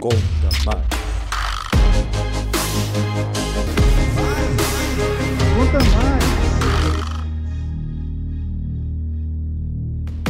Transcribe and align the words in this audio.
Conta 0.00 0.16
mais. 0.64 0.86
Conta 5.56 5.78
mais. 5.96 6.24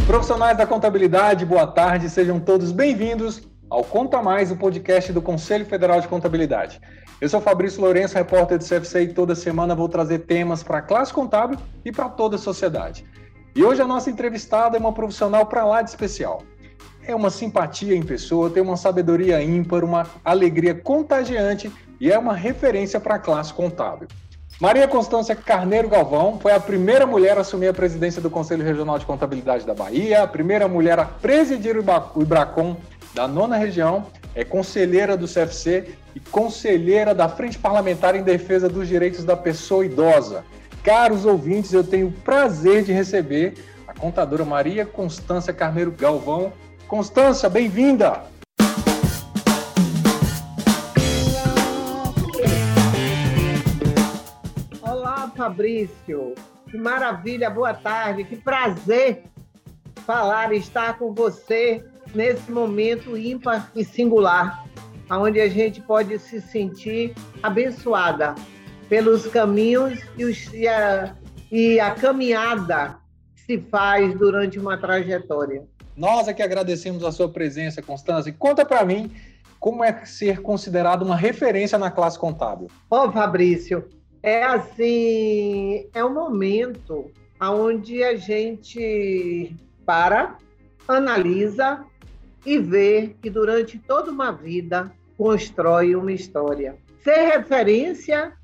Profissionais 0.07 0.57
da 0.57 0.67
contabilidade, 0.67 1.45
boa 1.45 1.67
tarde, 1.67 2.09
sejam 2.09 2.41
todos 2.41 2.73
bem-vindos 2.73 3.47
ao 3.69 3.85
Conta 3.85 4.23
Mais, 4.23 4.51
o 4.51 4.57
podcast 4.57 5.13
do 5.13 5.21
Conselho 5.21 5.67
Federal 5.67 6.01
de 6.01 6.09
Contabilidade. 6.09 6.81
Eu 7.21 7.29
sou 7.29 7.39
Fabrício 7.39 7.83
Lourenço, 7.83 8.15
repórter 8.15 8.57
do 8.57 8.65
CFC, 8.65 9.03
e 9.03 9.13
toda 9.13 9.35
semana 9.35 9.75
vou 9.75 9.89
trazer 9.89 10.21
temas 10.21 10.63
para 10.63 10.79
a 10.79 10.83
classe 10.83 11.13
contábil 11.13 11.59
e 11.85 11.93
para 11.93 12.09
toda 12.09 12.37
a 12.37 12.39
sociedade. 12.39 13.05
E 13.55 13.63
hoje 13.63 13.83
a 13.83 13.87
nossa 13.87 14.09
entrevistada 14.09 14.79
é 14.79 14.81
uma 14.81 14.95
profissional 14.95 15.45
para 15.45 15.65
lá 15.67 15.83
de 15.83 15.91
especial. 15.91 16.43
É 17.09 17.15
uma 17.15 17.31
simpatia 17.31 17.97
em 17.97 18.03
pessoa, 18.03 18.51
tem 18.51 18.63
uma 18.63 18.77
sabedoria 18.77 19.43
ímpar, 19.43 19.83
uma 19.83 20.07
alegria 20.23 20.75
contagiante 20.75 21.73
e 21.99 22.13
é 22.13 22.19
uma 22.19 22.35
referência 22.35 23.01
para 23.01 23.15
a 23.15 23.19
classe 23.19 23.51
contábil. 23.51 24.07
Maria 24.61 24.87
Constância 24.87 25.35
Carneiro 25.35 25.89
Galvão 25.89 26.39
foi 26.39 26.53
a 26.53 26.61
primeira 26.61 27.07
mulher 27.07 27.39
a 27.39 27.41
assumir 27.41 27.69
a 27.69 27.73
presidência 27.73 28.21
do 28.21 28.29
Conselho 28.29 28.63
Regional 28.63 28.99
de 28.99 29.07
Contabilidade 29.07 29.65
da 29.65 29.73
Bahia, 29.73 30.23
a 30.23 30.27
primeira 30.27 30.69
mulher 30.69 30.99
a 30.99 31.07
presidir 31.07 31.79
o 31.79 32.21
IBRACON 32.21 32.77
da 33.15 33.27
nona 33.27 33.57
região, 33.57 34.05
é 34.35 34.45
conselheira 34.45 35.17
do 35.17 35.27
CFC 35.27 35.89
e 36.15 36.21
conselheira 36.21 37.15
da 37.15 37.27
Frente 37.27 37.59
Parlamentar 37.59 38.17
em 38.17 38.23
Defesa 38.23 38.69
dos 38.69 38.87
Direitos 38.87 39.25
da 39.25 39.35
Pessoa 39.35 39.87
Idosa. 39.87 40.45
Caros 40.85 41.25
ouvintes, 41.25 41.73
eu 41.73 41.83
tenho 41.83 42.09
o 42.09 42.13
prazer 42.13 42.85
de 42.85 42.93
receber 42.93 43.55
a 43.87 43.95
contadora 43.95 44.45
Maria 44.45 44.85
Constância 44.85 45.55
Carneiro 45.55 45.91
Galvão. 45.91 46.53
Constância, 46.89 47.51
bem-vinda! 47.51 48.23
Olá, 54.81 55.31
Fabrício. 55.37 56.35
Que 56.71 56.79
maravilha, 56.79 57.51
boa 57.51 57.75
tarde. 57.75 58.25
Que 58.25 58.37
prazer 58.37 59.25
falar 60.07 60.51
e 60.55 60.57
estar 60.57 60.97
com 60.97 61.13
você 61.13 61.85
nesse 62.15 62.51
momento 62.51 63.19
ímpar 63.19 63.71
e 63.77 63.85
singular, 63.85 64.65
onde 65.11 65.43
a 65.43 65.49
gente 65.49 65.83
pode 65.83 66.19
se 66.19 66.41
sentir 66.41 67.15
abençoada 67.43 68.35
pelos 68.89 69.27
caminhos 69.27 70.01
e, 70.17 70.25
os, 70.25 70.51
e, 70.55 70.67
a, 70.67 71.15
e 71.53 71.79
a 71.79 71.91
caminhada 71.91 72.97
que 73.37 73.43
se 73.43 73.59
faz 73.71 74.19
durante 74.19 74.59
uma 74.59 74.79
trajetória. 74.79 75.67
Nós 75.99 76.29
é 76.29 76.33
que 76.33 76.43
agradecemos 76.43 77.03
a 77.03 77.11
sua 77.11 77.29
presença, 77.29 77.83
Constância. 77.83 78.33
Conta 78.39 78.65
para 78.65 78.85
mim 78.85 79.11
como 79.59 79.83
é 79.83 80.05
ser 80.05 80.41
considerado 80.41 81.03
uma 81.03 81.17
referência 81.17 81.77
na 81.77 81.91
classe 81.91 82.17
contábil. 82.17 82.71
Ô, 82.89 83.11
Fabrício, 83.11 83.85
é 84.23 84.45
assim, 84.45 85.89
é 85.93 86.05
um 86.05 86.15
momento 86.15 87.11
onde 87.41 88.05
a 88.05 88.15
gente 88.15 89.57
para, 89.85 90.37
analisa 90.87 91.85
e 92.47 92.61
vê 92.61 93.17
que 93.21 93.29
durante 93.29 93.77
toda 93.81 94.13
uma 94.13 94.31
vida 94.31 94.93
constrói 95.17 95.97
uma 95.97 96.13
história. 96.13 96.77
Ser 97.03 97.39
referência 97.39 98.35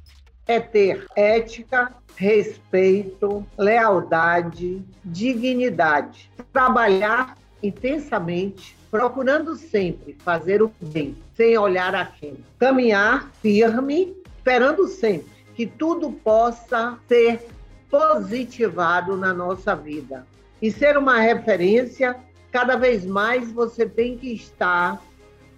é 0.44 0.58
ter 0.58 1.06
ética, 1.14 1.94
respeito, 2.16 3.47
lealdade, 3.56 4.84
dignidade. 5.05 6.32
Trabalhar 6.52 7.36
intensamente, 7.66 8.76
procurando 8.90 9.56
sempre 9.56 10.16
fazer 10.24 10.62
o 10.62 10.72
bem, 10.80 11.16
sem 11.36 11.56
olhar 11.58 11.94
a 11.94 12.04
quem. 12.04 12.36
Caminhar 12.58 13.30
firme, 13.40 14.16
esperando 14.36 14.86
sempre 14.88 15.32
que 15.54 15.66
tudo 15.66 16.12
possa 16.12 16.98
ser 17.08 17.47
positivado 17.91 19.16
na 19.16 19.32
nossa 19.32 19.74
vida. 19.74 20.26
E 20.60 20.70
ser 20.70 20.97
uma 20.97 21.20
referência, 21.20 22.16
cada 22.50 22.76
vez 22.76 23.04
mais 23.04 23.50
você 23.53 23.86
tem 23.86 24.16
que 24.16 24.32
estar 24.32 25.03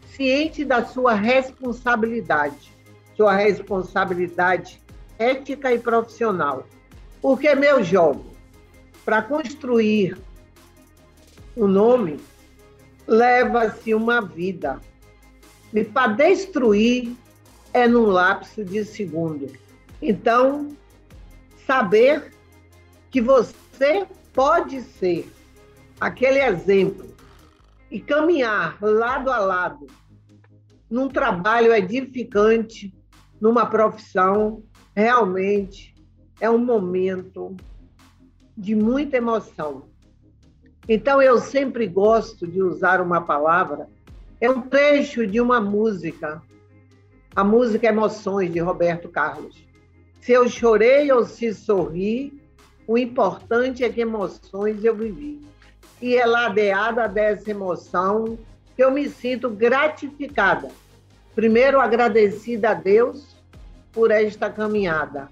ciente 0.07 0.65
da 0.65 0.85
sua 0.85 1.15
responsabilidade 1.15 2.77
sua 3.17 3.35
responsabilidade 3.35 4.81
ética 5.19 5.73
e 5.73 5.79
profissional. 5.79 6.67
Porque, 7.21 7.55
meu 7.55 7.83
jovem, 7.83 8.27
para 9.05 9.23
construir 9.23 10.17
um 11.57 11.67
nome, 11.67 12.21
leva-se 13.07 13.95
uma 13.95 14.21
vida. 14.21 14.81
E 15.73 15.85
para 15.85 16.13
destruir 16.13 17.17
é 17.73 17.89
num 17.89 18.07
lapso 18.07 18.65
de 18.65 18.85
segundo. 18.85 19.51
Então, 20.01 20.77
saber 21.67 22.33
que 23.11 23.21
você 23.21 24.07
pode 24.33 24.83
ser 24.83 25.31
aquele 25.99 26.39
exemplo 26.41 27.15
e 27.91 28.01
caminhar 28.01 28.79
lado 28.83 29.31
a 29.31 29.39
lado 29.39 29.87
num 30.91 31.09
trabalho 31.09 31.75
edificante 31.75 32.95
numa 33.41 33.67
profissão, 33.67 34.63
realmente 34.95 35.95
é 36.41 36.49
um 36.49 36.59
momento 36.59 37.57
de 38.57 38.75
muita 38.75 39.17
emoção. 39.17 39.89
Então, 40.89 41.21
eu 41.21 41.39
sempre 41.39 41.87
gosto 41.87 42.47
de 42.47 42.63
usar 42.63 43.01
uma 43.01 43.21
palavra, 43.21 43.89
é 44.41 44.51
um 44.51 44.63
trecho 44.63 45.27
de 45.27 45.41
uma 45.41 45.61
música, 45.61 46.43
a 47.35 47.43
música 47.43 47.87
Emoções, 47.87 48.53
de 48.53 48.61
Roberto 48.61 49.09
Carlos. 49.09 49.57
Se 50.21 50.33
eu 50.33 50.49
chorei 50.49 51.11
ou 51.11 51.25
se 51.25 51.53
sorri, 51.55 52.41
o 52.87 52.97
importante 52.97 53.83
é 53.83 53.89
que 53.89 54.01
emoções 54.01 54.85
eu 54.85 54.95
vivi. 54.95 55.41
E 56.01 56.17
é 56.17 56.27
ladeada 56.27 57.09
dessa 57.09 57.51
emoção 57.51 58.39
que 58.77 58.85
eu 58.85 58.91
me 58.91 59.09
sinto 59.09 59.49
gratificada 59.49 60.69
Primeiro, 61.37 61.83
agradecida 61.83 62.71
a 62.71 62.75
Deus 62.75 63.37
por 63.93 64.11
esta 64.11 64.49
caminhada 64.49 65.29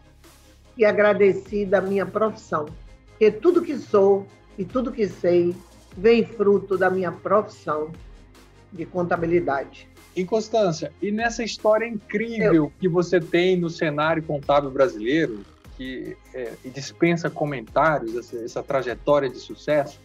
e 0.76 0.84
agradecida 0.84 1.78
a 1.78 1.80
minha 1.80 2.04
profissão, 2.04 2.66
porque 3.08 3.30
tudo 3.30 3.62
que 3.62 3.78
sou 3.78 4.26
e 4.58 4.64
tudo 4.64 4.92
que 4.92 5.06
sei 5.06 5.54
vem 5.96 6.24
fruto 6.24 6.76
da 6.76 6.90
minha 6.90 7.12
profissão 7.12 7.92
de 8.72 8.84
contabilidade. 8.84 9.88
Em 10.16 10.24
Constância, 10.24 10.92
e 11.02 11.10
nessa 11.10 11.42
história 11.42 11.86
incrível 11.86 12.54
Eu... 12.54 12.72
que 12.78 12.88
você 12.88 13.20
tem 13.20 13.56
no 13.56 13.68
cenário 13.68 14.22
contábil 14.22 14.70
brasileiro, 14.70 15.40
que 15.76 16.16
é, 16.32 16.52
dispensa 16.66 17.28
comentários, 17.28 18.16
essa, 18.16 18.36
essa 18.36 18.62
trajetória 18.62 19.28
de 19.28 19.38
sucesso, 19.38 20.00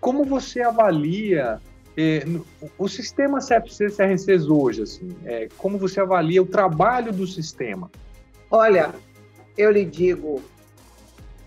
como 0.00 0.24
você 0.24 0.62
avalia 0.62 1.60
é, 1.96 2.24
o 2.76 2.88
sistema 2.88 3.38
CFC 3.38 3.88
CRCs 3.88 4.46
hoje, 4.48 4.82
assim, 4.82 5.16
é, 5.24 5.48
como 5.56 5.78
você 5.78 6.00
avalia 6.00 6.42
o 6.42 6.46
trabalho 6.46 7.12
do 7.12 7.26
sistema? 7.26 7.90
Olha, 8.50 8.92
eu 9.56 9.70
lhe 9.70 9.84
digo, 9.84 10.42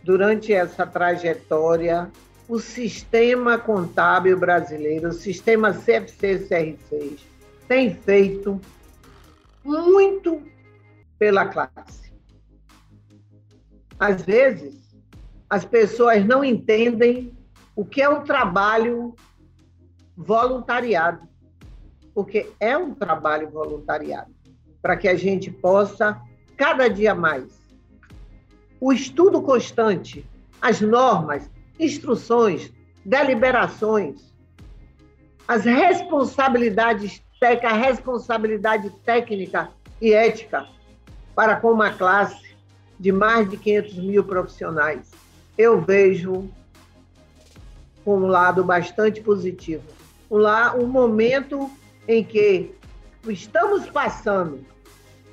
durante 0.03 0.53
essa 0.53 0.87
trajetória, 0.87 2.09
o 2.49 2.59
sistema 2.59 3.59
contábil 3.59 4.35
brasileiro, 4.37 5.09
o 5.09 5.13
sistema 5.13 5.71
CFC 5.71 6.47
CR6, 6.49 7.19
tem 7.67 7.93
feito 7.93 8.59
muito 9.63 10.41
pela 11.19 11.45
classe. 11.45 12.11
Às 13.99 14.23
vezes, 14.23 14.97
as 15.47 15.63
pessoas 15.63 16.25
não 16.25 16.43
entendem 16.43 17.37
o 17.75 17.85
que 17.85 18.01
é 18.01 18.09
um 18.09 18.23
trabalho 18.23 19.15
voluntariado, 20.17 21.29
porque 22.15 22.51
é 22.59 22.75
um 22.75 22.95
trabalho 22.95 23.47
voluntariado, 23.51 24.33
para 24.81 24.97
que 24.97 25.07
a 25.07 25.15
gente 25.15 25.51
possa, 25.51 26.19
cada 26.57 26.87
dia 26.87 27.13
mais, 27.13 27.61
o 28.81 28.91
estudo 28.91 29.39
constante, 29.39 30.25
as 30.59 30.81
normas, 30.81 31.47
instruções, 31.79 32.71
deliberações, 33.05 34.33
as 35.47 35.63
responsabilidades, 35.63 37.23
a 37.41 37.73
responsabilidade 37.73 38.89
técnica 39.03 39.69
e 40.01 40.13
ética 40.13 40.67
para 41.33 41.55
com 41.55 41.71
uma 41.71 41.91
classe 41.91 42.55
de 42.99 43.11
mais 43.11 43.49
de 43.49 43.57
500 43.57 43.95
mil 43.95 44.23
profissionais. 44.23 45.09
Eu 45.57 45.81
vejo 45.81 46.49
um 48.05 48.27
lado 48.27 48.63
bastante 48.63 49.21
positivo 49.21 49.83
lá 50.29 50.75
um 50.75 50.85
momento 50.85 51.69
em 52.07 52.23
que 52.23 52.71
estamos 53.27 53.89
passando 53.89 54.65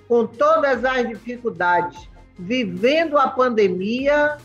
com 0.08 0.26
todas 0.26 0.84
as 0.84 1.08
dificuldades, 1.08 2.08
vivendo 2.38 3.19
a 3.19 3.28
pandemia 3.28 4.38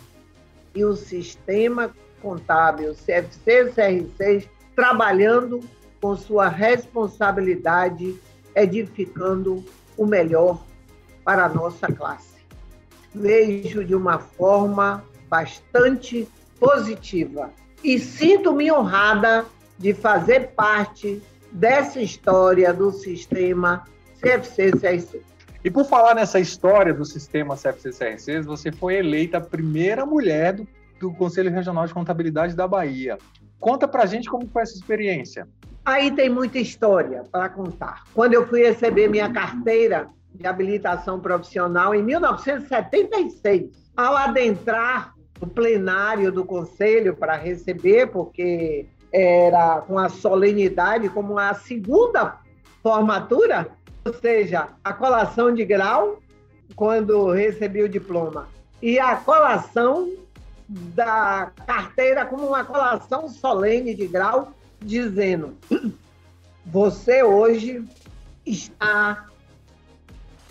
e 0.75 0.83
o 0.85 0.95
sistema 0.95 1.93
contábil 2.21 2.93
CFC 2.93 3.73
CR6 3.75 4.47
trabalhando 4.75 5.59
com 6.01 6.15
sua 6.15 6.47
responsabilidade 6.47 8.15
edificando 8.55 9.63
o 9.97 10.05
melhor 10.05 10.63
para 11.23 11.45
a 11.45 11.49
nossa 11.49 11.87
classe. 11.87 12.41
Vejo 13.13 13.83
de 13.83 13.93
uma 13.93 14.19
forma 14.19 15.03
bastante 15.29 16.27
positiva 16.59 17.51
e 17.83 17.99
sinto-me 17.99 18.71
honrada 18.71 19.45
de 19.77 19.93
fazer 19.93 20.49
parte 20.49 21.21
dessa 21.51 22.01
história 22.01 22.73
do 22.73 22.91
sistema 22.91 23.85
CFC-CRC. 24.21 25.21
E 25.63 25.69
por 25.69 25.85
falar 25.85 26.15
nessa 26.15 26.39
história 26.39 26.91
do 26.91 27.05
sistema 27.05 27.55
CFC-CRC, 27.55 28.41
você 28.41 28.71
foi 28.71 28.95
eleita 28.95 29.37
a 29.37 29.41
primeira 29.41 30.05
mulher 30.05 30.53
do, 30.53 30.67
do 30.99 31.13
Conselho 31.13 31.51
Regional 31.51 31.85
de 31.85 31.93
Contabilidade 31.93 32.55
da 32.55 32.67
Bahia. 32.67 33.19
Conta 33.59 33.87
pra 33.87 34.07
gente 34.07 34.27
como 34.27 34.47
foi 34.47 34.63
essa 34.63 34.73
experiência. 34.73 35.47
Aí 35.85 36.11
tem 36.11 36.29
muita 36.29 36.57
história 36.57 37.23
para 37.31 37.47
contar. 37.49 38.03
Quando 38.13 38.33
eu 38.33 38.47
fui 38.47 38.63
receber 38.63 39.07
minha 39.07 39.31
carteira 39.31 40.07
de 40.33 40.47
habilitação 40.47 41.19
profissional 41.19 41.93
em 41.93 42.01
1976, 42.01 43.91
ao 43.95 44.15
adentrar 44.15 45.13
o 45.39 45.45
plenário 45.45 46.31
do 46.31 46.43
conselho 46.43 47.15
para 47.15 47.35
receber, 47.35 48.07
porque 48.07 48.87
era 49.11 49.81
com 49.81 49.99
a 49.99 50.09
solenidade 50.09 51.09
como 51.09 51.37
a 51.37 51.53
segunda 51.53 52.39
formatura, 52.81 53.67
ou 54.03 54.13
seja, 54.13 54.69
a 54.83 54.93
colação 54.93 55.53
de 55.53 55.63
grau 55.65 56.19
quando 56.75 57.31
recebi 57.31 57.83
o 57.83 57.89
diploma 57.89 58.47
e 58.81 58.99
a 58.99 59.15
colação 59.15 60.11
da 60.67 61.51
carteira 61.67 62.25
como 62.25 62.47
uma 62.47 62.63
colação 62.63 63.27
solene 63.27 63.93
de 63.93 64.07
grau, 64.07 64.53
dizendo: 64.79 65.57
você 66.65 67.21
hoje 67.23 67.85
está 68.45 69.27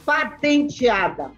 patenteada 0.05 1.31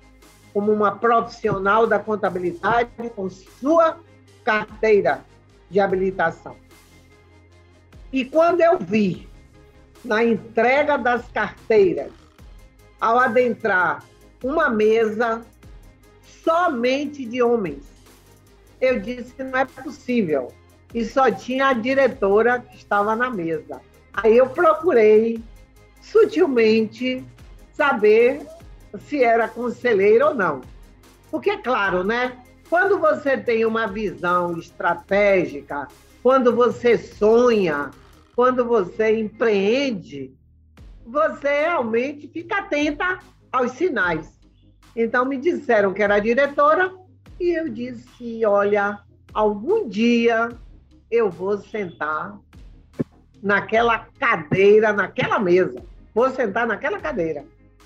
como 0.53 0.71
uma 0.73 0.97
profissional 0.97 1.87
da 1.87 1.99
contabilidade 1.99 2.91
com 3.17 3.31
sua 3.31 3.99
carteira 4.45 5.25
de 5.71 5.81
habilitação. 5.81 6.57
E 8.13 8.25
quando 8.25 8.61
eu 8.61 8.79
vi 8.79 9.27
na 10.05 10.25
entrega 10.25 10.97
das 10.97 11.27
carteiras, 11.29 12.13
ao 13.01 13.19
adentrar 13.19 14.05
uma 14.43 14.69
mesa 14.69 15.43
somente 16.45 17.25
de 17.25 17.43
homens, 17.43 17.85
eu 18.81 18.99
disse 18.99 19.33
que 19.35 19.45
não 19.45 19.59
é 19.59 19.65
possível. 19.65 20.53
E 20.93 21.05
só 21.05 21.31
tinha 21.31 21.69
a 21.69 21.73
diretora 21.73 22.59
que 22.59 22.77
estava 22.77 23.17
na 23.17 23.31
mesa. 23.31 23.81
Aí 24.13 24.37
eu 24.37 24.49
procurei 24.49 25.43
sutilmente 26.03 27.25
saber 27.73 28.47
se 29.07 29.23
era 29.23 29.49
conselheiro 29.49 30.27
ou 30.29 30.35
não. 30.35 30.61
Porque, 31.31 31.51
é 31.51 31.57
claro, 31.57 32.05
né? 32.05 32.37
Quando 32.69 32.99
você 32.99 33.39
tem 33.39 33.65
uma 33.65 33.87
visão 33.87 34.59
estratégica, 34.59 35.89
quando 36.23 36.55
você 36.55 36.99
sonha, 36.99 37.91
quando 38.35 38.65
você 38.65 39.19
empreende, 39.19 40.35
você 41.05 41.49
realmente 41.49 42.29
fica 42.29 42.59
atenta 42.59 43.19
aos 43.51 43.73
sinais. 43.73 44.39
Então, 44.95 45.25
me 45.25 45.39
disseram 45.39 45.93
que 45.93 46.03
era 46.03 46.19
diretora 46.19 46.93
e 47.41 47.51
eu 47.51 47.69
disse: 47.69 48.45
olha, 48.45 49.01
algum 49.33 49.89
dia 49.89 50.49
eu 51.11 51.31
vou 51.31 51.59
sentar 51.59 52.39
naquela 53.43 54.07
cadeira, 54.19 54.93
naquela 54.93 55.39
mesa. 55.39 55.83
Vou 56.15 56.31
sentar 56.31 56.67
naquela 56.67 57.01
cadeira 57.01 57.45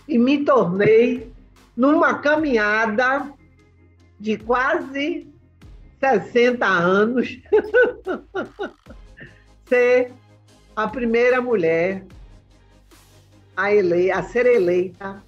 e 0.08 0.18
me 0.18 0.44
tornei 0.44 1.32
numa 1.76 2.18
caminhada 2.18 3.32
de 4.18 4.36
quase 4.38 5.32
60 6.00 6.66
anos 6.66 7.40
ser 9.66 10.12
a 10.76 10.86
primeira 10.86 11.40
mulher 11.40 12.04
a, 13.56 13.72
ele, 13.72 14.12
a 14.12 14.22
ser 14.22 14.44
eleita 14.44 15.24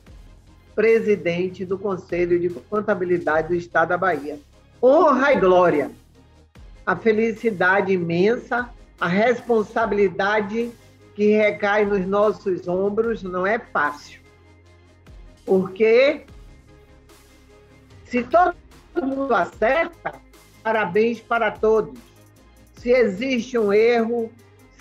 presidente 0.74 1.64
do 1.64 1.78
Conselho 1.78 2.38
de 2.38 2.50
Contabilidade 2.50 3.48
do 3.48 3.54
Estado 3.54 3.88
da 3.88 3.98
Bahia. 3.98 4.38
Honra 4.80 5.32
e 5.32 5.40
glória, 5.40 5.90
a 6.86 6.94
felicidade 6.94 7.92
imensa, 7.92 8.68
a 9.00 9.08
responsabilidade 9.08 10.70
que 11.14 11.32
recai 11.32 11.84
nos 11.84 12.06
nossos 12.06 12.68
ombros 12.68 13.22
não 13.22 13.46
é 13.46 13.58
fácil. 13.58 14.20
Porque 15.44 16.26
se 18.04 18.22
todo 18.22 18.54
mundo 19.02 19.34
acerta, 19.34 20.14
parabéns 20.62 21.20
para 21.20 21.50
todos. 21.50 21.98
Se 22.76 22.90
existe 22.90 23.58
um 23.58 23.72
erro, 23.72 24.30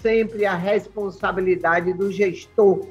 sempre 0.02 0.46
a 0.46 0.56
responsabilidade 0.56 1.94
do 1.94 2.12
gestor. 2.12 2.88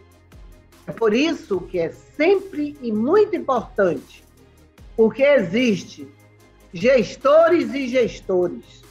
É 0.86 0.92
por 0.92 1.12
isso 1.12 1.60
que 1.60 1.78
é 1.78 1.90
sempre 1.90 2.76
e 2.80 2.92
muito 2.92 3.34
importante, 3.34 4.24
porque 4.96 5.22
existe 5.22 6.08
gestores 6.72 7.74
e 7.74 7.88
gestores. 7.88 8.84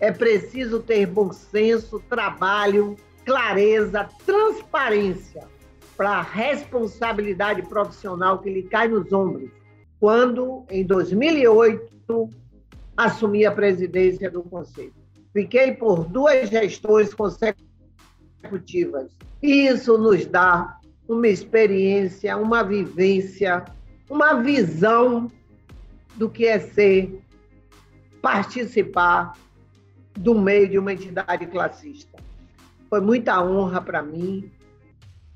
É 0.00 0.12
preciso 0.12 0.80
ter 0.80 1.06
bom 1.06 1.32
senso, 1.32 2.00
trabalho, 2.08 2.96
clareza, 3.24 4.08
transparência 4.24 5.46
para 5.96 6.10
a 6.10 6.22
responsabilidade 6.22 7.62
profissional 7.62 8.38
que 8.38 8.50
lhe 8.50 8.62
cai 8.62 8.88
nos 8.88 9.12
ombros, 9.12 9.50
quando, 9.98 10.64
em 10.70 10.84
2008, 10.84 12.30
assumi 12.96 13.46
a 13.46 13.52
presidência 13.52 14.30
do 14.30 14.42
Conselho. 14.42 15.05
Fiquei 15.36 15.72
por 15.74 16.06
duas 16.06 16.48
gestões 16.48 17.12
consecutivas. 17.12 17.58
E 19.42 19.66
isso 19.66 19.98
nos 19.98 20.24
dá 20.24 20.80
uma 21.06 21.28
experiência, 21.28 22.34
uma 22.38 22.62
vivência, 22.62 23.62
uma 24.08 24.40
visão 24.40 25.30
do 26.14 26.30
que 26.30 26.46
é 26.46 26.58
ser, 26.58 27.22
participar 28.22 29.34
do 30.14 30.34
meio 30.34 30.70
de 30.70 30.78
uma 30.78 30.94
entidade 30.94 31.44
classista. 31.48 32.18
Foi 32.88 33.02
muita 33.02 33.38
honra 33.44 33.82
para 33.82 34.00
mim, 34.02 34.50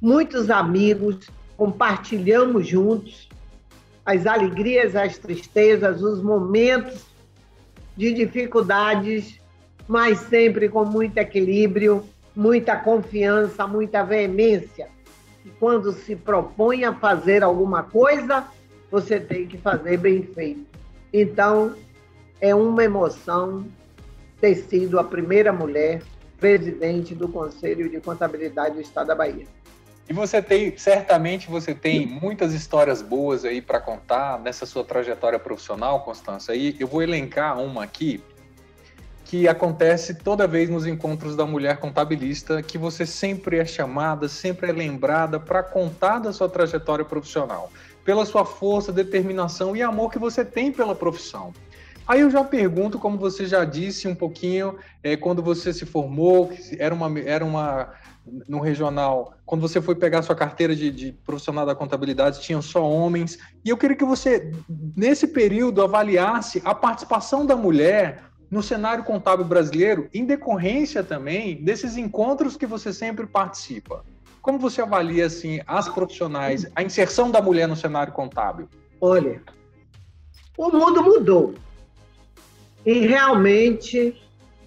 muitos 0.00 0.48
amigos, 0.48 1.28
compartilhamos 1.58 2.66
juntos 2.66 3.28
as 4.06 4.26
alegrias, 4.26 4.96
as 4.96 5.18
tristezas, 5.18 6.02
os 6.02 6.22
momentos 6.22 7.04
de 7.98 8.14
dificuldades, 8.14 9.39
mas 9.90 10.20
sempre 10.20 10.68
com 10.68 10.84
muito 10.84 11.18
equilíbrio, 11.18 12.04
muita 12.36 12.76
confiança, 12.76 13.66
muita 13.66 14.04
veemência. 14.04 14.86
E 15.44 15.48
quando 15.58 15.90
se 15.90 16.14
propõe 16.14 16.84
a 16.84 16.94
fazer 16.94 17.42
alguma 17.42 17.82
coisa, 17.82 18.46
você 18.88 19.18
tem 19.18 19.48
que 19.48 19.58
fazer 19.58 19.96
bem 19.96 20.22
feito. 20.22 20.64
Então, 21.12 21.74
é 22.40 22.54
uma 22.54 22.84
emoção 22.84 23.66
ter 24.40 24.54
sido 24.54 24.96
a 24.96 25.02
primeira 25.02 25.52
mulher 25.52 26.02
presidente 26.38 27.12
do 27.12 27.26
Conselho 27.26 27.90
de 27.90 28.00
Contabilidade 28.00 28.76
do 28.76 28.80
Estado 28.80 29.08
da 29.08 29.16
Bahia. 29.16 29.44
E 30.08 30.12
você 30.12 30.40
tem, 30.40 30.76
certamente 30.78 31.50
você 31.50 31.74
tem 31.74 32.06
muitas 32.06 32.54
histórias 32.54 33.02
boas 33.02 33.44
aí 33.44 33.60
para 33.60 33.80
contar 33.80 34.38
nessa 34.38 34.64
sua 34.66 34.84
trajetória 34.84 35.38
profissional, 35.40 36.04
Constança. 36.04 36.54
E 36.54 36.76
eu 36.78 36.86
vou 36.86 37.02
elencar 37.02 37.58
uma 37.58 37.82
aqui 37.82 38.22
que 39.30 39.46
acontece 39.46 40.12
toda 40.12 40.44
vez 40.44 40.68
nos 40.68 40.88
encontros 40.88 41.36
da 41.36 41.46
mulher 41.46 41.76
contabilista, 41.76 42.60
que 42.64 42.76
você 42.76 43.06
sempre 43.06 43.58
é 43.58 43.64
chamada, 43.64 44.26
sempre 44.26 44.70
é 44.70 44.72
lembrada 44.72 45.38
para 45.38 45.62
contar 45.62 46.18
da 46.18 46.32
sua 46.32 46.48
trajetória 46.48 47.04
profissional, 47.04 47.70
pela 48.04 48.26
sua 48.26 48.44
força, 48.44 48.92
determinação 48.92 49.76
e 49.76 49.82
amor 49.82 50.10
que 50.10 50.18
você 50.18 50.44
tem 50.44 50.72
pela 50.72 50.96
profissão. 50.96 51.54
Aí 52.08 52.22
eu 52.22 52.30
já 52.30 52.42
pergunto, 52.42 52.98
como 52.98 53.16
você 53.16 53.46
já 53.46 53.64
disse 53.64 54.08
um 54.08 54.16
pouquinho, 54.16 54.76
é, 55.00 55.16
quando 55.16 55.40
você 55.40 55.72
se 55.72 55.86
formou, 55.86 56.52
era 56.76 56.92
uma, 56.92 57.20
era 57.20 57.44
uma 57.44 57.88
no 58.48 58.58
regional, 58.58 59.34
quando 59.46 59.60
você 59.60 59.80
foi 59.80 59.94
pegar 59.94 60.22
sua 60.22 60.34
carteira 60.34 60.74
de, 60.74 60.90
de, 60.90 61.12
profissional 61.12 61.64
da 61.64 61.74
contabilidade, 61.74 62.40
tinham 62.40 62.60
só 62.60 62.84
homens. 62.84 63.38
E 63.64 63.68
eu 63.70 63.76
queria 63.76 63.96
que 63.96 64.04
você, 64.04 64.52
nesse 64.96 65.28
período, 65.28 65.82
avaliasse 65.82 66.60
a 66.64 66.74
participação 66.74 67.46
da 67.46 67.54
mulher 67.54 68.29
no 68.50 68.62
cenário 68.62 69.04
contábil 69.04 69.44
brasileiro, 69.44 70.08
em 70.12 70.24
decorrência 70.24 71.04
também 71.04 71.62
desses 71.62 71.96
encontros 71.96 72.56
que 72.56 72.66
você 72.66 72.92
sempre 72.92 73.26
participa. 73.26 74.04
Como 74.42 74.58
você 74.58 74.82
avalia 74.82 75.26
assim 75.26 75.60
as 75.66 75.88
profissionais, 75.88 76.66
a 76.74 76.82
inserção 76.82 77.30
da 77.30 77.40
mulher 77.40 77.68
no 77.68 77.76
cenário 77.76 78.12
contábil? 78.12 78.68
Olha, 79.00 79.42
o 80.56 80.70
mundo 80.70 81.02
mudou. 81.02 81.54
E 82.84 83.06
realmente 83.06 84.20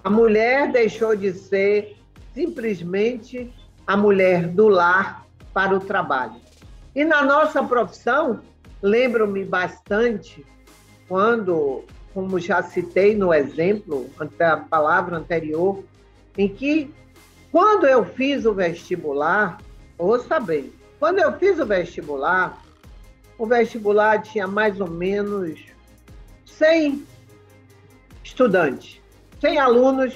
a 0.03 0.09
mulher 0.09 0.71
deixou 0.71 1.15
de 1.15 1.33
ser 1.33 1.97
simplesmente 2.33 3.53
a 3.85 3.97
mulher 3.97 4.47
do 4.47 4.67
lar, 4.67 5.23
para 5.53 5.75
o 5.75 5.79
trabalho. 5.79 6.35
E 6.95 7.05
na 7.05 7.23
nossa 7.23 7.63
profissão, 7.63 8.41
lembro-me 8.81 9.45
bastante 9.45 10.45
quando, 11.07 11.83
como 12.13 12.39
já 12.39 12.61
citei 12.61 13.15
no 13.15 13.33
exemplo, 13.33 14.09
a 14.39 14.57
palavra 14.57 15.17
anterior, 15.17 15.83
em 16.37 16.47
que 16.47 16.93
quando 17.51 17.85
eu 17.85 18.05
fiz 18.05 18.45
o 18.45 18.53
vestibular, 18.53 19.59
ouça 19.97 20.39
bem, 20.39 20.71
quando 20.99 21.19
eu 21.19 21.37
fiz 21.37 21.59
o 21.59 21.65
vestibular, 21.65 22.61
o 23.37 23.45
vestibular 23.45 24.21
tinha 24.21 24.47
mais 24.47 24.79
ou 24.79 24.89
menos 24.89 25.59
100 26.45 27.05
estudantes, 28.23 29.01
100 29.41 29.59
alunos 29.59 30.15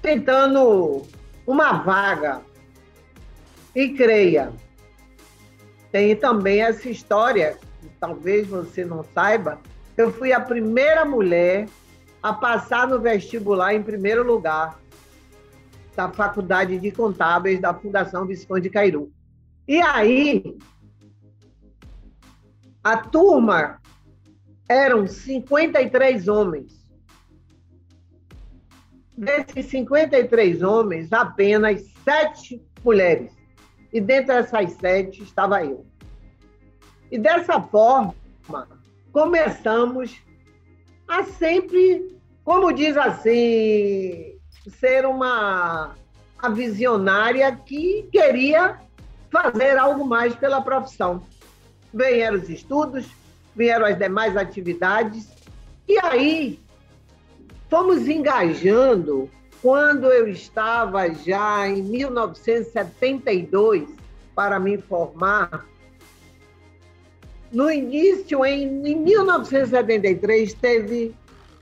tentando 0.00 1.02
uma 1.46 1.72
vaga. 1.72 2.42
E 3.74 3.90
creia, 3.90 4.52
tem 5.92 6.16
também 6.16 6.62
essa 6.62 6.88
história, 6.88 7.56
que 7.80 7.88
talvez 8.00 8.48
você 8.48 8.84
não 8.84 9.04
saiba, 9.14 9.60
eu 10.00 10.12
fui 10.12 10.32
a 10.32 10.40
primeira 10.40 11.04
mulher 11.04 11.68
a 12.22 12.32
passar 12.32 12.88
no 12.88 12.98
vestibular 12.98 13.74
em 13.74 13.82
primeiro 13.82 14.24
lugar 14.24 14.80
da 15.94 16.08
Faculdade 16.08 16.78
de 16.78 16.90
Contábeis 16.90 17.60
da 17.60 17.74
Fundação 17.74 18.26
Visconde 18.26 18.70
Cairu. 18.70 19.12
E 19.68 19.80
aí, 19.80 20.58
a 22.82 22.96
turma 22.96 23.80
eram 24.68 25.06
53 25.06 26.28
homens. 26.28 26.80
Desses 29.16 29.66
53 29.66 30.62
homens, 30.62 31.12
apenas 31.12 31.84
sete 32.02 32.62
mulheres. 32.82 33.32
E 33.92 34.00
dentre 34.00 34.34
essas 34.36 34.72
sete 34.72 35.22
estava 35.22 35.62
eu. 35.62 35.84
E 37.10 37.18
dessa 37.18 37.60
forma, 37.60 38.14
começamos 39.12 40.16
a 41.06 41.22
sempre, 41.24 42.18
como 42.44 42.72
diz 42.72 42.96
assim, 42.96 44.34
ser 44.78 45.04
uma 45.06 45.94
a 46.38 46.48
visionária 46.48 47.54
que 47.54 48.08
queria 48.10 48.80
fazer 49.30 49.76
algo 49.76 50.06
mais 50.06 50.34
pela 50.34 50.62
profissão. 50.62 51.22
Vieram 51.92 52.38
os 52.38 52.48
estudos, 52.48 53.06
vieram 53.54 53.84
as 53.84 53.98
demais 53.98 54.34
atividades, 54.36 55.28
e 55.86 55.98
aí 55.98 56.58
fomos 57.68 58.08
engajando 58.08 59.28
quando 59.60 60.06
eu 60.06 60.26
estava 60.28 61.12
já 61.12 61.68
em 61.68 61.82
1972 61.82 63.86
para 64.34 64.58
me 64.58 64.78
formar. 64.78 65.68
No 67.52 67.70
início, 67.70 68.44
em, 68.44 68.86
em 68.86 68.96
1973, 68.96 70.54
teve 70.54 71.14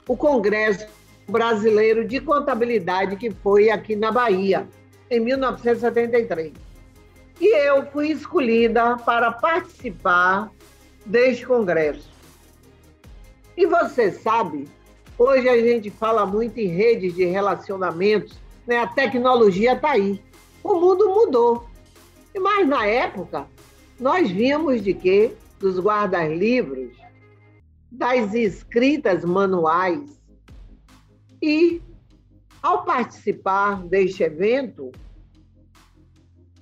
o 0.06 0.16
Congresso 0.16 0.86
Brasileiro 1.28 2.06
de 2.06 2.20
Contabilidade, 2.20 3.16
que 3.16 3.30
foi 3.30 3.70
aqui 3.70 3.96
na 3.96 4.10
Bahia, 4.10 4.66
em 5.10 5.20
1973. 5.20 6.52
E 7.40 7.56
eu 7.66 7.86
fui 7.86 8.08
escolhida 8.08 8.96
para 8.98 9.30
participar 9.32 10.50
deste 11.06 11.46
congresso. 11.46 12.10
E 13.56 13.66
você 13.66 14.10
sabe 14.10 14.68
Hoje 15.18 15.48
a 15.48 15.60
gente 15.60 15.90
fala 15.90 16.24
muito 16.24 16.58
em 16.58 16.68
redes 16.68 17.12
de 17.12 17.24
relacionamentos, 17.24 18.38
né? 18.64 18.78
a 18.78 18.86
tecnologia 18.86 19.72
está 19.72 19.90
aí. 19.90 20.22
O 20.62 20.74
mundo 20.74 21.08
mudou. 21.08 21.66
Mas 22.38 22.68
na 22.68 22.86
época, 22.86 23.44
nós 23.98 24.30
vimos 24.30 24.80
de 24.80 24.94
quê? 24.94 25.32
Dos 25.58 25.78
guardas-livros, 25.78 26.96
das 27.90 28.34
escritas 28.34 29.24
manuais. 29.24 30.20
E, 31.42 31.80
ao 32.62 32.84
participar 32.84 33.82
deste 33.86 34.22
evento, 34.22 34.92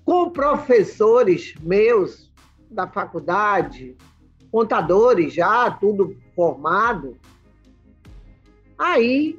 com 0.05 0.31
professores 0.31 1.55
meus 1.61 2.33
da 2.71 2.87
faculdade, 2.87 3.97
contadores 4.51 5.33
já, 5.35 5.71
tudo 5.71 6.17
formado, 6.35 7.17
Aí 8.79 9.39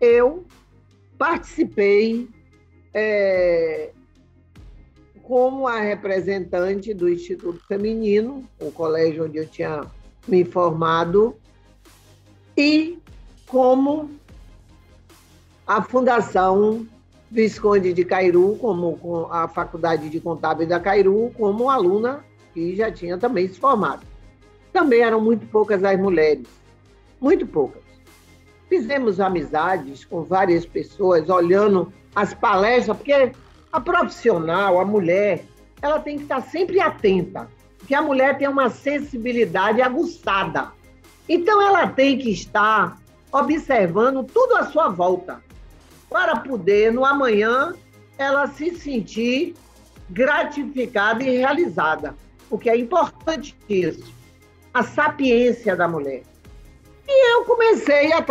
eu 0.00 0.46
participei 1.18 2.28
é, 2.94 3.92
como 5.28 5.68
a 5.68 5.78
representante 5.78 6.94
do 6.94 7.06
Instituto 7.06 7.60
Feminino, 7.68 8.48
o 8.58 8.72
colégio 8.72 9.26
onde 9.26 9.36
eu 9.36 9.46
tinha 9.46 9.84
me 10.26 10.42
formado, 10.42 11.36
e 12.56 12.98
como 13.46 14.10
a 15.66 15.82
Fundação 15.82 16.86
Visconde 17.30 17.92
de 17.92 18.06
Cairu, 18.06 18.56
como 18.58 19.28
a 19.30 19.46
Faculdade 19.46 20.08
de 20.08 20.18
Contábil 20.18 20.66
da 20.66 20.80
Cairu, 20.80 21.30
como 21.36 21.68
aluna 21.68 22.24
que 22.54 22.74
já 22.74 22.90
tinha 22.90 23.18
também 23.18 23.46
se 23.48 23.60
formado. 23.60 24.06
Também 24.72 25.02
eram 25.02 25.20
muito 25.20 25.46
poucas 25.48 25.84
as 25.84 26.00
mulheres, 26.00 26.46
muito 27.20 27.46
poucas. 27.46 27.82
Fizemos 28.66 29.20
amizades 29.20 30.06
com 30.06 30.22
várias 30.22 30.64
pessoas, 30.64 31.28
olhando 31.28 31.92
as 32.16 32.32
palestras, 32.32 32.96
porque 32.96 33.32
a 33.72 33.80
profissional, 33.80 34.80
a 34.80 34.84
mulher, 34.84 35.44
ela 35.80 36.00
tem 36.00 36.16
que 36.16 36.24
estar 36.24 36.40
sempre 36.42 36.80
atenta, 36.80 37.48
porque 37.78 37.94
a 37.94 38.02
mulher 38.02 38.38
tem 38.38 38.48
uma 38.48 38.70
sensibilidade 38.70 39.80
aguçada. 39.80 40.72
Então, 41.28 41.60
ela 41.60 41.86
tem 41.86 42.18
que 42.18 42.30
estar 42.30 42.98
observando 43.30 44.24
tudo 44.24 44.56
à 44.56 44.64
sua 44.66 44.88
volta, 44.88 45.42
para 46.08 46.36
poder, 46.36 46.92
no 46.92 47.04
amanhã, 47.04 47.74
ela 48.16 48.46
se 48.48 48.74
sentir 48.74 49.54
gratificada 50.10 51.22
e 51.22 51.36
realizada. 51.36 52.14
Porque 52.48 52.70
é 52.70 52.76
importante 52.76 53.54
isso. 53.68 54.12
A 54.72 54.82
sapiência 54.82 55.76
da 55.76 55.86
mulher. 55.86 56.22
E 57.06 57.34
eu 57.34 57.44
comecei 57.44 58.10
a, 58.12 58.24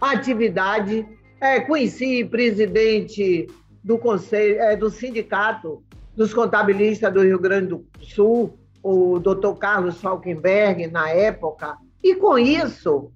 a 0.00 0.10
atividade, 0.10 1.06
é, 1.40 1.60
conheci 1.60 2.24
presidente 2.24 3.48
do 3.82 3.98
conselho, 3.98 4.60
é, 4.60 4.76
do 4.76 4.90
sindicato 4.90 5.82
dos 6.16 6.32
contabilistas 6.32 7.12
do 7.12 7.22
Rio 7.22 7.38
Grande 7.38 7.68
do 7.68 7.86
Sul, 8.00 8.58
o 8.82 9.18
doutor 9.18 9.56
Carlos 9.56 10.00
Falkenberg, 10.00 10.86
na 10.88 11.08
época, 11.10 11.76
e 12.02 12.14
com 12.14 12.38
isso 12.38 13.10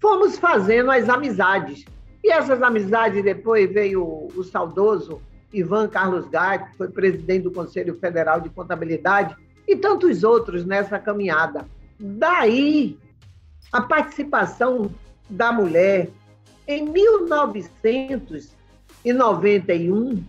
fomos 0.00 0.38
fazendo 0.38 0.90
as 0.90 1.08
amizades. 1.08 1.84
E 2.22 2.30
essas 2.30 2.62
amizades 2.62 3.22
depois 3.22 3.70
veio 3.72 4.02
o, 4.02 4.28
o 4.36 4.44
saudoso 4.44 5.20
Ivan 5.52 5.88
Carlos 5.88 6.26
Gai, 6.28 6.64
que 6.64 6.76
foi 6.76 6.88
presidente 6.88 7.44
do 7.44 7.52
Conselho 7.52 7.94
Federal 7.98 8.40
de 8.40 8.50
Contabilidade, 8.50 9.36
e 9.66 9.76
tantos 9.76 10.24
outros 10.24 10.64
nessa 10.64 10.98
caminhada. 10.98 11.66
Daí 11.98 12.98
a 13.72 13.80
participação 13.80 14.90
da 15.28 15.52
mulher. 15.52 16.08
Em 16.66 16.84
1991, 19.04 20.24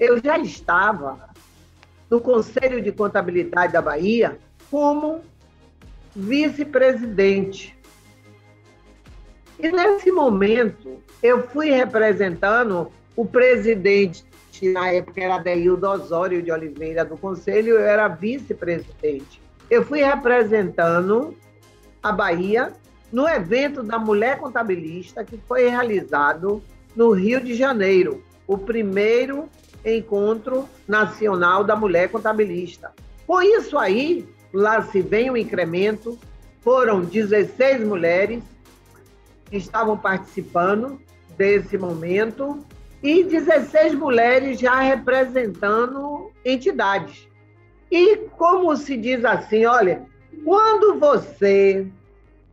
eu 0.00 0.20
já 0.22 0.38
estava 0.38 1.30
no 2.10 2.20
Conselho 2.20 2.82
de 2.82 2.92
Contabilidade 2.92 3.72
da 3.72 3.80
Bahia 3.80 4.38
como 4.70 5.20
vice-presidente. 6.14 7.76
E 9.58 9.70
nesse 9.70 10.10
momento, 10.10 11.00
eu 11.22 11.46
fui 11.48 11.70
representando 11.70 12.90
o 13.14 13.24
presidente, 13.24 14.24
na 14.62 14.90
época 14.90 15.22
era 15.22 15.38
Deildo 15.38 15.86
Osório 15.86 16.42
de 16.42 16.50
Oliveira 16.50 17.04
do 17.04 17.16
Conselho, 17.16 17.74
eu 17.74 17.80
era 17.80 18.08
vice-presidente. 18.08 19.40
Eu 19.70 19.84
fui 19.84 20.02
representando 20.02 21.34
a 22.02 22.12
Bahia 22.12 22.72
no 23.12 23.28
evento 23.28 23.82
da 23.82 23.98
Mulher 23.98 24.38
Contabilista, 24.38 25.24
que 25.24 25.38
foi 25.46 25.68
realizado 25.68 26.62
no 26.96 27.12
Rio 27.12 27.40
de 27.40 27.54
Janeiro, 27.54 28.24
o 28.46 28.56
primeiro 28.56 29.48
encontro 29.84 30.68
nacional 30.88 31.62
da 31.62 31.76
Mulher 31.76 32.08
Contabilista. 32.08 32.92
Com 33.26 33.40
isso 33.42 33.76
aí, 33.76 34.26
lá 34.52 34.82
se 34.82 35.02
vem 35.02 35.30
um 35.30 35.36
incremento, 35.36 36.18
foram 36.60 37.02
16 37.02 37.86
mulheres 37.86 38.42
que 39.50 39.56
estavam 39.56 39.96
participando 39.96 41.00
desse 41.36 41.76
momento 41.76 42.64
e 43.02 43.22
16 43.22 43.94
mulheres 43.94 44.58
já 44.58 44.80
representando 44.80 46.32
entidades. 46.44 47.28
E 47.90 48.16
como 48.36 48.76
se 48.76 48.96
diz 48.96 49.24
assim, 49.24 49.64
olha, 49.66 50.02
quando 50.44 50.98
você 50.98 51.86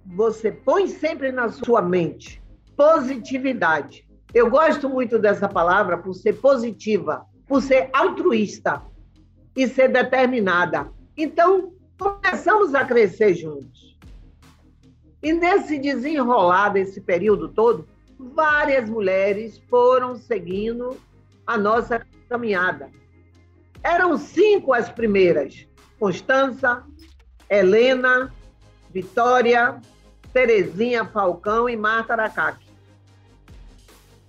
você 0.06 0.52
põe 0.52 0.88
sempre 0.88 1.32
na 1.32 1.50
sua 1.50 1.82
mente 1.82 2.44
positividade. 2.76 4.06
Eu 4.34 4.50
gosto 4.50 4.90
muito 4.90 5.20
dessa 5.20 5.48
palavra 5.48 5.98
por 5.98 6.14
ser 6.14 6.34
positiva, 6.34 7.26
por 7.48 7.62
ser 7.62 7.90
altruísta. 7.94 8.82
e 9.56 9.68
ser 9.68 9.90
determinada. 9.90 10.92
Então, 11.16 11.74
começamos 12.00 12.74
a 12.74 12.84
crescer 12.84 13.36
juntos. 13.36 13.96
E 15.22 15.32
nesse 15.32 15.78
desenrolar 15.78 16.70
desse 16.70 17.00
período 17.00 17.48
todo, 17.50 17.88
várias 18.18 18.90
mulheres 18.90 19.62
foram 19.70 20.16
seguindo 20.16 20.98
a 21.46 21.56
nossa 21.56 22.04
caminhada. 22.28 22.90
Eram 23.84 24.18
cinco 24.18 24.74
as 24.74 24.90
primeiras: 24.90 25.68
Constança, 26.00 26.84
Helena, 27.48 28.34
Vitória, 28.92 29.80
Terezinha 30.34 31.06
Falcão 31.06 31.70
e 31.70 31.78
Marta 31.78 32.14
Aracaque. 32.14 32.73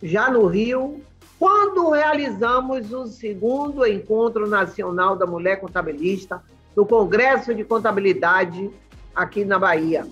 Já 0.05 0.31
no 0.31 0.47
Rio, 0.47 1.03
quando 1.39 1.89
realizamos 1.89 2.93
o 2.93 3.07
segundo 3.07 3.87
Encontro 3.87 4.47
Nacional 4.47 5.17
da 5.17 5.27
Mulher 5.27 5.59
Contabilista, 5.59 6.43
no 6.77 6.85
Congresso 6.85 7.55
de 7.55 7.65
Contabilidade 7.65 8.71
aqui 9.15 9.47
na 9.47 9.59
Bahia. 9.59 10.07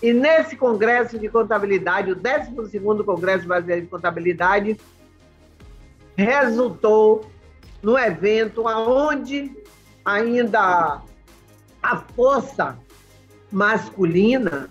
E 0.00 0.12
nesse 0.12 0.54
Congresso 0.54 1.18
de 1.18 1.28
Contabilidade, 1.28 2.12
o 2.12 2.16
12º 2.16 3.04
Congresso 3.04 3.44
Brasileiro 3.44 3.82
de 3.82 3.88
Contabilidade, 3.88 4.78
resultou 6.16 7.26
no 7.82 7.98
evento 7.98 8.62
onde 8.68 9.52
ainda 10.04 11.02
a 11.82 11.96
força 12.14 12.78
masculina 13.50 14.70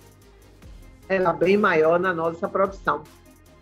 era 1.09 1.33
bem 1.33 1.57
maior 1.57 1.99
na 1.99 2.13
nossa 2.13 2.47
profissão. 2.47 3.03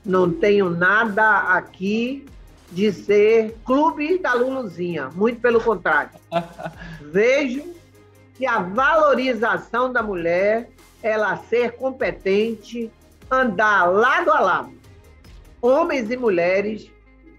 Não 0.05 0.31
tenho 0.31 0.69
nada 0.69 1.53
aqui 1.53 2.25
de 2.71 2.91
ser 2.91 3.55
clube 3.65 4.17
da 4.19 4.33
Luluzinha, 4.33 5.09
muito 5.09 5.41
pelo 5.41 5.61
contrário. 5.61 6.11
Vejo 7.11 7.63
que 8.35 8.45
a 8.45 8.59
valorização 8.59 9.91
da 9.91 10.01
mulher, 10.01 10.69
ela 11.03 11.37
ser 11.37 11.73
competente, 11.73 12.89
andar 13.29 13.85
lado 13.85 14.31
a 14.31 14.39
lado, 14.39 14.71
homens 15.61 16.09
e 16.09 16.17
mulheres, 16.17 16.89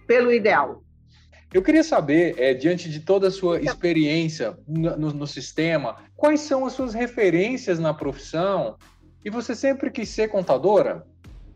pelo 0.06 0.32
ideal. 0.32 0.82
Eu 1.52 1.62
queria 1.62 1.82
saber, 1.82 2.34
é, 2.38 2.54
diante 2.54 2.88
de 2.88 3.00
toda 3.00 3.28
a 3.28 3.30
sua 3.30 3.60
experiência 3.60 4.56
no, 4.68 4.96
no, 4.96 5.12
no, 5.12 5.26
sistema, 5.26 5.96
quais 6.16 6.40
são 6.40 6.64
as 6.64 6.74
suas 6.74 6.94
referências 6.94 7.80
na 7.80 7.92
profissão? 7.92 8.76
E 9.24 9.30
você 9.30 9.54
sempre 9.54 9.90
quis 9.90 10.08
ser 10.08 10.28
contadora? 10.28 11.04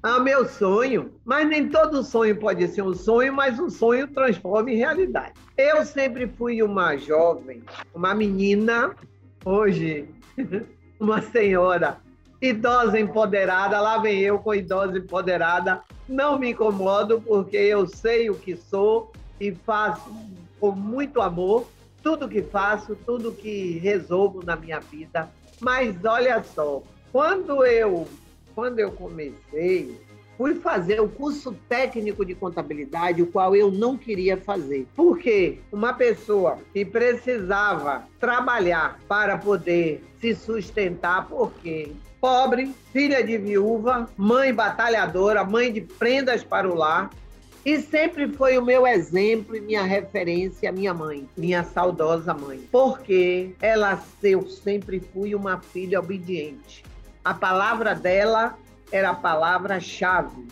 Ah, 0.07 0.21
meu 0.21 0.47
sonho. 0.47 1.15
Mas 1.25 1.49
nem 1.49 1.67
todo 1.67 2.03
sonho 2.03 2.37
pode 2.37 2.69
ser 2.69 2.83
um 2.83 2.93
sonho, 2.93 3.33
mas 3.33 3.59
um 3.59 3.71
sonho 3.71 4.07
transforma 4.07 4.71
em 4.71 4.77
realidade. 4.77 5.33
Eu 5.57 5.83
sempre 5.87 6.29
fui 6.29 6.63
uma 6.63 6.95
jovem, 6.99 7.63
uma 7.95 8.15
menina, 8.15 8.95
hoje, 9.43 10.07
uma 11.01 11.23
senhora 11.23 11.97
idosa 12.43 13.01
empoderada. 13.01 13.81
Lá 13.81 13.97
vem 13.97 14.21
eu 14.21 14.39
com 14.39 14.55
idosa 14.55 14.99
empoderada. 14.99 15.81
Não 16.07 16.39
me 16.39 16.51
incomodo, 16.51 17.19
porque 17.23 17.57
eu 17.57 17.87
sei 17.87 18.29
o 18.29 18.35
que 18.35 18.57
sou 18.57 19.11
e 19.41 19.53
faço 19.53 20.13
com 20.61 20.73
muito 20.73 21.23
amor 21.23 21.67
tudo 22.03 22.29
que 22.29 22.43
faço, 22.43 22.95
tudo 23.07 23.33
que 23.33 23.79
resolvo 23.79 24.45
na 24.45 24.55
minha 24.55 24.81
vida. 24.81 25.31
Mas 25.63 26.05
olha 26.05 26.43
só, 26.43 26.83
quando 27.11 27.65
eu 27.65 28.07
quando 28.55 28.79
eu 28.79 28.93
comecei, 28.93 29.99
fui 30.37 30.55
fazer 30.57 31.01
o 31.01 31.09
curso 31.09 31.55
técnico 31.69 32.25
de 32.25 32.35
contabilidade, 32.35 33.23
o 33.23 33.27
qual 33.27 33.55
eu 33.55 33.71
não 33.71 33.97
queria 33.97 34.37
fazer. 34.37 34.87
Por 34.95 35.19
quê? 35.19 35.59
Uma 35.73 35.93
pessoa 35.93 36.59
que 36.73 36.85
precisava 36.85 38.05
trabalhar 38.19 38.99
para 39.09 39.39
poder 39.39 40.03
se 40.21 40.35
sustentar, 40.35 41.29
porque 41.29 41.93
pobre, 42.21 42.75
filha 42.93 43.23
de 43.23 43.37
viúva, 43.37 44.09
mãe 44.17 44.53
batalhadora, 44.53 45.45
mãe 45.45 45.73
de 45.73 45.83
prendas 45.83 46.43
para 46.43 46.69
o 46.69 46.75
lar, 46.75 47.11
e 47.65 47.81
sempre 47.81 48.29
foi 48.29 48.59
o 48.59 48.65
meu 48.65 48.87
exemplo 48.87 49.57
e 49.57 49.61
minha 49.61 49.83
referência, 49.83 50.71
minha 50.71 50.93
mãe, 50.93 51.27
minha 51.35 51.65
saudosa 51.65 52.35
mãe. 52.35 52.61
Porque 52.71 53.53
ela, 53.61 54.03
eu 54.23 54.47
sempre 54.49 55.01
fui 55.01 55.35
uma 55.35 55.59
filha 55.61 55.99
obediente. 55.99 56.85
A 57.25 57.33
palavra 57.33 57.95
dela 57.95 58.59
era 58.93 59.11
a 59.11 59.15
palavra-chave 59.15 60.47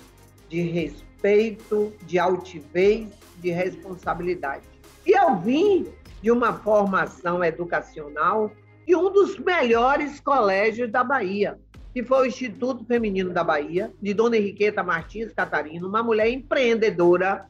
de 0.48 0.62
respeito, 0.62 1.92
de 2.06 2.18
altivez, 2.18 3.08
de 3.38 3.50
responsabilidade. 3.50 4.64
E 5.06 5.12
eu 5.12 5.36
vim 5.36 5.86
de 6.22 6.30
uma 6.30 6.54
formação 6.54 7.44
educacional 7.44 8.50
de 8.86 8.96
um 8.96 9.10
dos 9.10 9.38
melhores 9.38 10.18
colégios 10.20 10.90
da 10.90 11.04
Bahia 11.04 11.58
que 11.92 12.02
foi 12.02 12.22
o 12.22 12.26
Instituto 12.26 12.84
Feminino 12.86 13.30
da 13.30 13.44
Bahia, 13.44 13.92
de 14.00 14.14
Dona 14.14 14.36
Henriqueta 14.36 14.82
Martins 14.82 15.32
Catarino, 15.32 15.88
uma 15.88 16.02
mulher 16.02 16.30
empreendedora. 16.30 17.46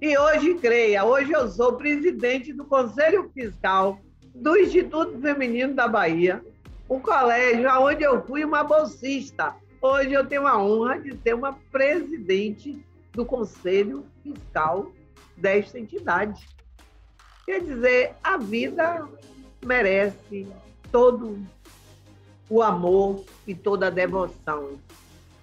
E 0.00 0.18
hoje, 0.18 0.54
creia, 0.54 1.04
hoje 1.04 1.32
eu 1.32 1.48
sou 1.48 1.74
presidente 1.74 2.52
do 2.52 2.64
Conselho 2.64 3.30
Fiscal 3.32 4.00
do 4.34 4.56
Instituto 4.56 5.18
Feminino 5.20 5.72
da 5.72 5.86
Bahia, 5.86 6.44
um 6.88 7.00
colégio 7.00 7.68
onde 7.80 8.04
eu 8.04 8.22
fui 8.22 8.44
uma 8.44 8.62
bolsista. 8.62 9.54
Hoje 9.80 10.12
eu 10.12 10.24
tenho 10.26 10.46
a 10.46 10.62
honra 10.62 10.98
de 10.98 11.16
ser 11.18 11.34
uma 11.34 11.52
presidente 11.70 12.82
do 13.12 13.24
Conselho 13.24 14.06
Fiscal 14.22 14.92
desta 15.36 15.78
entidade. 15.78 16.46
Quer 17.44 17.60
dizer, 17.60 18.14
a 18.22 18.36
vida 18.36 19.06
merece 19.64 20.48
todo 20.90 21.38
o 22.48 22.62
amor 22.62 23.24
e 23.46 23.54
toda 23.54 23.88
a 23.88 23.90
devoção. 23.90 24.78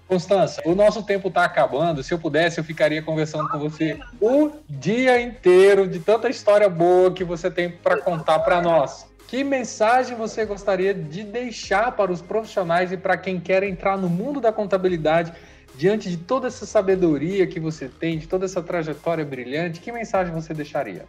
Constança, 0.08 0.62
o 0.66 0.76
nosso 0.76 1.04
tempo 1.04 1.30
está 1.30 1.46
acabando. 1.46 2.04
Se 2.04 2.14
eu 2.14 2.20
pudesse, 2.20 2.60
eu 2.60 2.64
ficaria 2.64 3.02
conversando 3.02 3.50
com 3.50 3.58
você 3.58 4.00
o 4.22 4.52
dia 4.70 5.20
inteiro 5.22 5.88
de 5.88 6.00
tanta 6.00 6.30
história 6.30 6.70
boa 6.70 7.12
que 7.12 7.24
você 7.24 7.50
tem 7.50 7.72
para 7.72 7.98
contar 7.98 8.40
para 8.40 8.62
nós. 8.62 9.08
Que 9.34 9.44
mensagem 9.44 10.16
você 10.16 10.46
gostaria 10.46 10.94
de 10.94 11.24
deixar 11.24 11.96
para 11.96 12.12
os 12.12 12.22
profissionais 12.22 12.92
e 12.92 12.98
para 12.98 13.18
quem 13.18 13.40
quer 13.40 13.64
entrar 13.64 13.98
no 13.98 14.08
mundo 14.08 14.40
da 14.40 14.54
contabilidade 14.54 15.34
diante 15.76 16.08
de 16.08 16.18
toda 16.18 16.46
essa 16.46 16.68
sabedoria 16.68 17.48
que 17.48 17.60
você 17.60 17.90
tem, 17.90 18.20
de 18.20 18.28
toda 18.28 18.46
essa 18.46 18.62
trajetória 18.62 19.26
brilhante? 19.26 19.80
Que 19.80 19.92
mensagem 19.92 20.32
você 20.32 20.54
deixaria? 20.54 21.08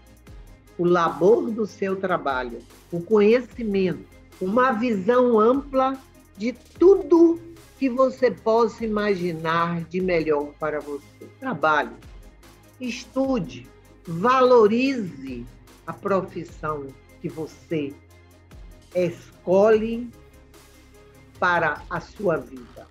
O 0.78 0.86
labor 0.86 1.50
do 1.50 1.66
seu 1.66 1.96
trabalho, 1.96 2.60
o 2.90 2.98
conhecimento, 2.98 4.06
uma 4.40 4.72
visão 4.72 5.38
ampla 5.38 5.94
de 6.34 6.54
tudo 6.78 7.38
que 7.78 7.90
você 7.90 8.30
possa 8.30 8.86
imaginar 8.86 9.84
de 9.84 10.00
melhor 10.00 10.46
para 10.58 10.80
você. 10.80 11.26
Trabalhe, 11.38 11.92
estude, 12.80 13.68
valorize 14.06 15.44
a 15.86 15.92
profissão 15.92 16.86
que 17.20 17.28
você 17.28 17.92
escolhe 18.94 20.10
para 21.38 21.82
a 21.90 22.00
sua 22.00 22.36
vida. 22.36 22.86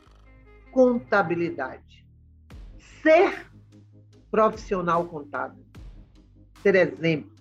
Contabilidade. 0.72 2.06
Ser 3.02 3.48
profissional 4.30 5.06
contábil. 5.06 5.63
Ter 6.62 6.76
exemplo, 6.76 7.32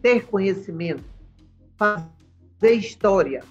ter 0.00 0.26
conhecimento, 0.26 1.04
fazer 1.76 2.74
história, 2.74 3.44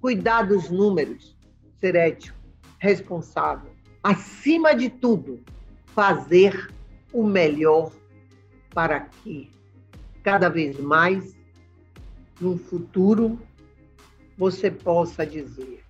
cuidar 0.00 0.42
dos 0.42 0.70
números, 0.70 1.36
ser 1.80 1.94
ético, 1.96 2.38
responsável. 2.78 3.70
Acima 4.02 4.74
de 4.74 4.88
tudo, 4.88 5.40
fazer 5.86 6.72
o 7.12 7.24
melhor 7.24 7.90
para 8.72 9.00
que 9.00 9.50
cada 10.22 10.48
vez 10.48 10.78
mais 10.78 11.36
no 12.40 12.58
futuro 12.58 13.38
você 14.40 14.72
possa 14.72 15.24
dizer: 15.24 15.84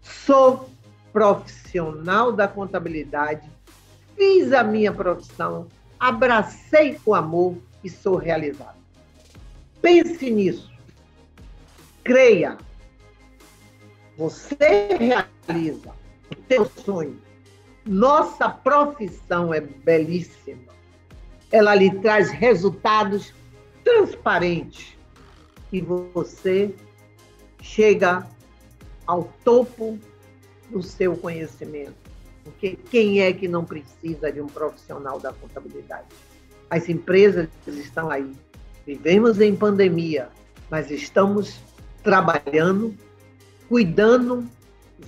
sou 0.00 0.68
profissional 1.12 2.32
da 2.32 2.48
contabilidade, 2.48 3.48
fiz 4.16 4.52
a 4.52 4.64
minha 4.64 4.92
profissão, 4.92 5.68
abracei 5.98 6.98
com 7.04 7.14
amor 7.14 7.56
e 7.84 7.88
sou 7.88 8.16
realizado. 8.16 8.80
Pense 9.80 10.28
nisso 10.30 10.70
creia. 12.02 12.58
Você 14.16 14.88
realiza 14.98 15.92
o 16.30 16.34
teu 16.48 16.64
sonho. 16.64 17.20
Nossa 17.86 18.48
profissão 18.48 19.54
é 19.54 19.60
belíssima. 19.60 20.72
Ela 21.52 21.74
lhe 21.74 21.90
traz 22.00 22.30
resultados 22.30 23.32
transparentes 23.84 24.96
e 25.72 25.80
você 25.80 26.74
chega 27.60 28.26
ao 29.06 29.24
topo 29.44 29.98
do 30.70 30.82
seu 30.82 31.16
conhecimento. 31.16 31.94
Porque 32.44 32.76
quem 32.90 33.20
é 33.20 33.32
que 33.32 33.46
não 33.46 33.64
precisa 33.64 34.32
de 34.32 34.40
um 34.40 34.46
profissional 34.46 35.20
da 35.20 35.32
contabilidade? 35.32 36.06
As 36.68 36.88
empresas 36.88 37.48
estão 37.66 38.10
aí 38.10 38.32
Vivemos 38.90 39.40
em 39.40 39.54
pandemia, 39.54 40.30
mas 40.70 40.90
estamos 40.90 41.60
trabalhando, 42.02 42.92
cuidando, 43.68 44.44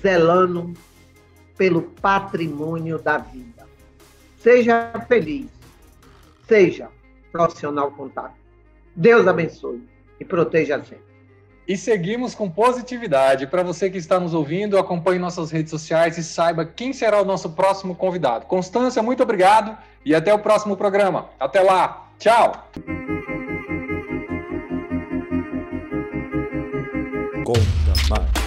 zelando 0.00 0.72
pelo 1.56 1.82
patrimônio 1.82 2.98
da 2.98 3.18
vida. 3.18 3.66
Seja 4.38 4.92
feliz, 5.08 5.48
seja 6.46 6.88
profissional 7.30 7.90
contábil. 7.90 8.36
Deus 8.94 9.26
abençoe 9.26 9.82
e 10.20 10.24
proteja 10.24 10.78
sempre. 10.84 11.11
E 11.66 11.76
seguimos 11.76 12.34
com 12.34 12.50
positividade. 12.50 13.46
Para 13.46 13.62
você 13.62 13.88
que 13.88 13.98
está 13.98 14.18
nos 14.18 14.34
ouvindo, 14.34 14.78
acompanhe 14.78 15.18
nossas 15.18 15.50
redes 15.50 15.70
sociais 15.70 16.18
e 16.18 16.24
saiba 16.24 16.64
quem 16.64 16.92
será 16.92 17.20
o 17.20 17.24
nosso 17.24 17.50
próximo 17.50 17.94
convidado. 17.94 18.46
Constância, 18.46 19.02
muito 19.02 19.22
obrigado 19.22 19.76
e 20.04 20.14
até 20.14 20.34
o 20.34 20.38
próximo 20.38 20.76
programa. 20.76 21.26
Até 21.38 21.60
lá. 21.60 22.08
Tchau. 22.18 22.52
Conta 27.44 27.92
mais. 28.08 28.42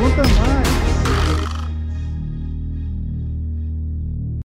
Conta 0.00 0.22
mais. 0.40 0.71